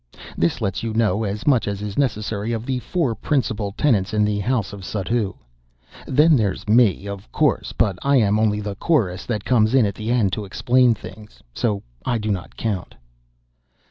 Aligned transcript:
This 0.35 0.61
lets 0.61 0.81
you 0.81 0.95
know 0.95 1.23
as 1.25 1.45
much 1.45 1.67
as 1.67 1.83
is 1.83 1.95
necessary 1.95 2.53
of 2.53 2.65
the 2.65 2.79
four 2.79 3.13
principal 3.13 3.71
tenants 3.73 4.15
in 4.15 4.25
the 4.25 4.39
house 4.39 4.73
of 4.73 4.83
Suddhoo. 4.83 5.35
Then 6.07 6.35
there 6.35 6.51
is 6.53 6.67
Me, 6.67 7.05
of 7.07 7.31
course; 7.31 7.71
but 7.71 7.99
I 8.01 8.15
am 8.15 8.39
only 8.39 8.61
the 8.61 8.73
chorus 8.73 9.27
that 9.27 9.45
comes 9.45 9.75
in 9.75 9.85
at 9.85 9.93
the 9.93 10.09
end 10.09 10.33
to 10.33 10.45
explain 10.45 10.95
things. 10.95 11.43
So 11.53 11.83
I 12.03 12.17
do 12.17 12.31
not 12.31 12.57
count. 12.57 12.95